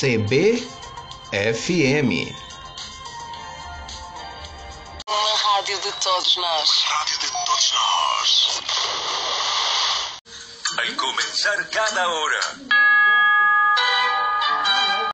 CBFM. 0.00 0.62
Uma 5.08 5.36
rádio 5.36 5.76
de 5.80 5.92
todos 6.00 6.36
nós. 6.36 6.70
Rádio 6.84 7.18
de 7.18 7.26
todos 7.26 7.72
nós. 7.74 8.60
Vai 10.76 10.92
começar 10.92 11.68
cada 11.70 12.08
hora. 12.08 12.40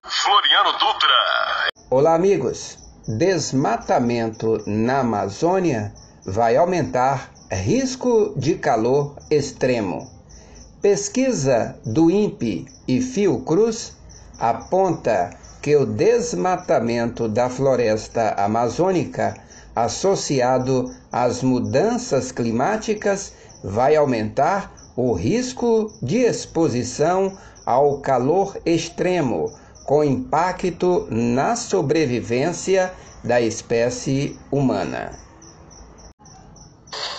Floriano 0.06 0.72
Dutra. 0.72 1.70
Olá, 1.88 2.14
amigos. 2.14 2.76
Desmatamento 3.08 4.62
na 4.66 4.98
Amazônia 4.98 5.94
vai 6.26 6.58
aumentar 6.58 7.32
risco 7.50 8.34
de 8.36 8.56
calor 8.56 9.16
extremo. 9.30 10.12
Pesquisa 10.82 11.80
do 11.86 12.10
INPE 12.10 12.66
e 12.86 13.00
Fiocruz 13.00 14.03
aponta 14.38 15.30
que 15.62 15.76
o 15.76 15.86
desmatamento 15.86 17.28
da 17.28 17.48
floresta 17.48 18.34
amazônica 18.36 19.34
associado 19.74 20.94
às 21.10 21.42
mudanças 21.42 22.30
climáticas 22.30 23.32
vai 23.62 23.96
aumentar 23.96 24.72
o 24.96 25.12
risco 25.12 25.90
de 26.02 26.18
exposição 26.18 27.36
ao 27.64 27.98
calor 27.98 28.56
extremo 28.64 29.52
com 29.84 30.04
impacto 30.04 31.06
na 31.10 31.56
sobrevivência 31.56 32.92
da 33.22 33.40
espécie 33.40 34.38
humana. 34.50 35.23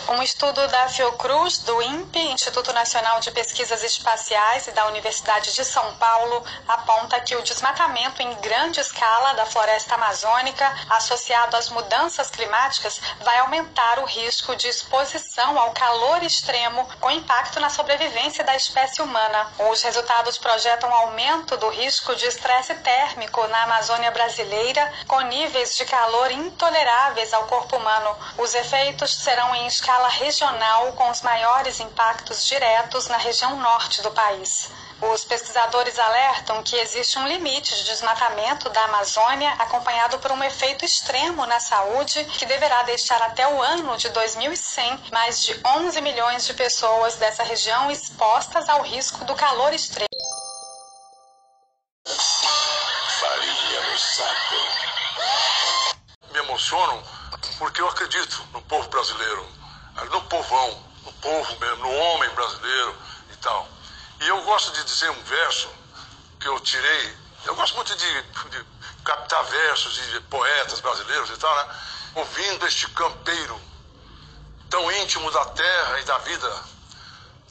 Um 0.08 0.22
estudo 0.22 0.68
da 0.68 0.88
Fiocruz, 0.88 1.58
do 1.60 1.82
INPE, 1.82 2.20
Instituto 2.32 2.72
Nacional 2.72 3.20
de 3.22 3.32
Pesquisas 3.32 3.84
Espaciais 3.84 4.68
e 4.68 4.72
da 4.72 4.86
Universidade 4.86 5.52
de 5.56 5.66
São 5.66 5.96
Paulo, 5.96 6.46
aponta 6.68 7.20
que 7.22 7.36
o 7.36 7.42
desmatamento 7.42 8.22
em 8.22 8.36
grande 8.36 8.80
escala 8.80 9.34
da 9.34 9.48
floresta 9.48 9.96
amazônica, 9.96 10.72
associado 10.92 11.58
às 11.58 11.70
mudanças 11.70 12.30
climáticas, 12.30 13.02
vai 13.22 13.40
aumentar 13.40 13.98
o 13.98 14.06
risco 14.06 14.56
de 14.56 14.68
exposição 14.68 15.58
ao 15.58 15.72
calor 15.72 16.22
extremo, 16.22 16.88
com 17.02 17.10
impacto 17.10 17.60
na 17.60 17.72
sobrevivência 17.72 18.44
da 18.44 18.56
espécie 18.56 19.02
humana. 19.02 19.52
Os 19.72 19.82
resultados 19.82 20.38
projetam 20.38 20.94
aumento 20.94 21.58
do 21.58 21.70
risco 21.70 22.16
de 22.16 22.28
estresse 22.28 22.76
térmico 22.76 23.48
na 23.48 23.64
Amazônia 23.64 24.12
brasileira, 24.12 24.94
com 25.08 25.20
níveis 25.22 25.76
de 25.76 25.86
calor 25.86 26.30
intoleráveis 26.30 27.34
ao 27.34 27.48
corpo 27.48 27.78
humano. 27.78 28.16
Os 28.38 28.54
efeitos 28.54 29.12
serão 29.16 29.56
em 29.56 29.66
escala 29.66 29.95
escala 29.96 30.10
regional 30.10 30.92
com 30.94 31.10
os 31.10 31.22
maiores 31.22 31.80
impactos 31.80 32.46
diretos 32.46 33.08
na 33.08 33.16
região 33.16 33.56
norte 33.62 34.02
do 34.02 34.12
país. 34.12 34.70
Os 35.02 35.24
pesquisadores 35.24 35.98
alertam 35.98 36.62
que 36.64 36.76
existe 36.76 37.18
um 37.18 37.26
limite 37.26 37.74
de 37.74 37.86
desmatamento 37.86 38.70
da 38.72 38.84
Amazônia, 38.86 39.54
acompanhado 39.54 40.20
por 40.20 40.34
um 40.34 40.44
efeito 40.44 40.84
extremo 40.84 41.46
na 41.46 41.62
saúde, 41.62 42.26
que 42.26 42.46
deverá 42.46 42.84
deixar 42.84 43.22
até 43.22 43.48
o 43.48 43.62
ano 43.62 43.96
de 43.96 44.10
2100 44.10 45.12
mais 45.14 45.42
de 45.42 45.58
11 45.66 46.02
milhões 46.02 46.46
de 46.46 46.54
pessoas 46.54 47.16
dessa 47.16 47.44
região 47.44 47.90
expostas 47.90 48.68
ao 48.68 48.82
risco 48.82 49.24
do 49.24 49.34
calor 49.34 49.72
extremo. 49.74 50.10
Me 56.32 56.40
emocionam 56.40 57.02
porque 57.58 57.80
eu 57.80 57.88
acredito 57.88 58.46
no 58.52 58.62
povo 58.64 58.90
brasileiro 58.90 59.65
no 60.04 60.22
povão, 60.24 60.84
no 61.04 61.14
povo 61.14 61.60
mesmo, 61.60 61.78
no 61.78 61.92
homem 61.92 62.30
brasileiro 62.32 62.96
e 63.32 63.36
tal. 63.38 63.68
E 64.22 64.28
eu 64.28 64.42
gosto 64.44 64.72
de 64.74 64.84
dizer 64.84 65.10
um 65.10 65.24
verso 65.24 65.70
que 66.40 66.48
eu 66.48 66.60
tirei. 66.60 67.18
Eu 67.46 67.56
gosto 67.56 67.76
muito 67.76 67.96
de, 67.96 68.22
de 68.50 68.66
captar 69.04 69.44
versos 69.46 69.94
de 69.94 70.20
poetas 70.22 70.80
brasileiros 70.82 71.30
e 71.30 71.38
tal, 71.38 71.56
né? 71.56 71.76
Ouvindo 72.16 72.68
este 72.68 72.90
campeiro 72.90 73.60
tão 74.70 74.92
íntimo 74.92 75.32
da 75.32 75.46
terra 75.46 76.00
e 76.00 76.04
da 76.04 76.18
vida, 76.20 76.64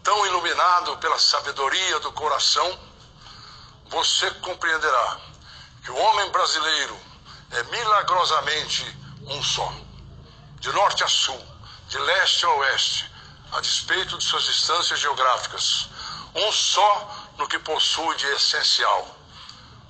tão 0.03 0.27
iluminado 0.27 0.97
pela 0.99 1.19
sabedoria 1.19 2.01
do 2.01 2.13
coração, 2.13 2.79
você 3.87 4.31
compreenderá 4.33 5.19
que 5.83 5.91
o 5.91 5.97
homem 5.97 6.31
brasileiro 6.31 6.99
é 7.53 7.63
milagrosamente 7.65 8.85
um 9.27 9.43
só, 9.43 9.73
de 10.59 10.73
norte 10.73 11.05
a 11.05 11.09
sul 11.09 11.54
de 11.95 11.99
leste 12.01 12.45
a 12.45 12.51
oeste, 12.51 13.09
a 13.53 13.61
despeito 13.61 14.19
de 14.19 14.25
suas 14.25 14.43
distâncias 14.43 14.99
geográficas, 14.99 15.89
um 16.35 16.51
só 16.51 17.31
no 17.39 17.47
que 17.47 17.57
possui 17.61 18.17
de 18.17 18.27
essencial: 18.33 19.17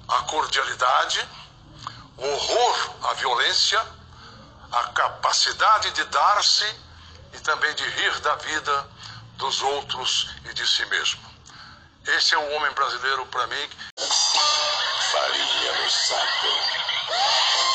a 0.09 0.21
cordialidade, 0.25 1.27
o 2.19 2.27
horror 2.27 2.91
à 3.05 3.15
violência, 3.15 3.81
a 4.71 4.83
capacidade 4.89 5.93
de 5.93 6.05
dar-se 6.05 6.77
e 7.33 7.41
também 7.41 7.75
de 7.75 7.89
rir 7.89 8.21
da 8.21 8.35
vida 8.35 8.87
dos 9.39 9.63
outros 9.63 10.29
e 10.45 10.53
de 10.53 10.69
si 10.69 10.85
mesmo. 10.85 11.23
Esse 12.07 12.35
é 12.35 12.39
o 12.39 12.53
homem 12.53 12.71
brasileiro 12.73 13.25
para 13.29 13.47
mim. 13.47 13.71
Farinha 15.11 15.73
no 15.73 15.91
saco. 15.91 17.74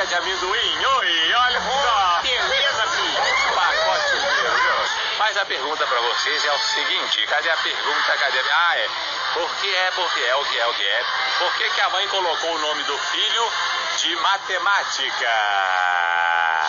De 0.00 0.06
casca 0.06 0.06
de 0.06 0.14
amendoim. 0.14 0.86
Oi, 0.86 1.34
olha 1.34 1.60
só. 1.60 2.20
Beleza, 2.22 2.86
filho. 2.88 3.54
Pacote 3.54 4.16
inteiro, 4.16 4.54
viu? 4.54 4.90
Mas 5.18 5.36
a 5.36 5.44
pergunta 5.44 5.86
para 5.86 6.00
vocês 6.00 6.44
é 6.44 6.52
o 6.52 6.58
seguinte: 6.58 7.26
cadê 7.26 7.50
a 7.50 7.56
pergunta? 7.56 8.16
Cadê? 8.18 8.40
Ah, 8.50 8.78
é. 8.78 8.88
Por 9.34 9.56
que 9.56 9.74
é, 9.74 9.90
porque 9.92 10.20
é, 10.20 10.36
o 10.36 10.44
que 10.44 10.58
é, 10.58 10.66
o 10.66 10.74
que 10.74 10.86
é? 10.86 11.04
Por 11.38 11.54
que, 11.54 11.70
que 11.70 11.80
a 11.80 11.90
mãe 11.90 12.08
colocou 12.08 12.54
o 12.54 12.58
nome 12.58 12.82
do 12.84 12.98
filho 12.98 13.52
de 13.98 14.16
matemática? 14.16 15.28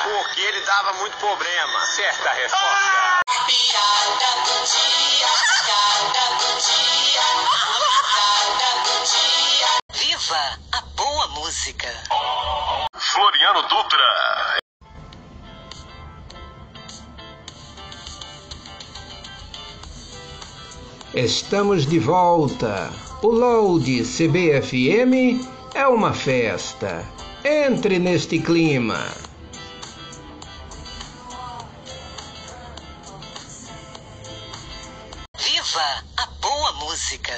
Porque 0.04 0.42
ele 0.42 0.62
dava 0.62 0.94
muito 0.94 1.18
problema. 1.18 1.86
Certa 1.86 2.32
resposta. 2.32 2.98
Ah! 2.98 3.11
Dutra. 13.72 14.60
Estamos 21.14 21.86
de 21.86 21.98
volta. 21.98 22.92
O 23.24 23.28
Load 23.28 24.04
CBFM 24.04 25.48
é 25.74 25.88
uma 25.88 26.14
festa. 26.14 27.06
Entre 27.46 27.98
neste 27.98 28.40
clima. 28.40 29.08
Viva 35.38 36.04
a 36.18 36.26
boa 36.42 36.74
música. 36.74 37.38